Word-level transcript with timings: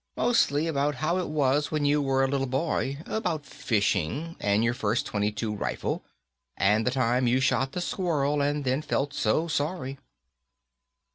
"Mostly 0.17 0.65
about 0.65 0.95
how 0.95 1.19
it 1.19 1.27
was 1.29 1.69
when 1.69 1.85
you 1.85 2.01
were 2.01 2.23
a 2.23 2.27
little 2.27 2.47
boy. 2.47 2.97
About 3.05 3.45
fishing, 3.45 4.35
and 4.39 4.63
your 4.63 4.73
first 4.73 5.05
.22 5.05 5.59
rifle. 5.59 6.03
And 6.57 6.87
the 6.87 6.89
time 6.89 7.27
you 7.27 7.39
shot 7.39 7.73
the 7.73 7.81
squirrel, 7.81 8.41
and 8.41 8.63
then 8.63 8.81
felt 8.81 9.13
so 9.13 9.47
sorry." 9.47 9.99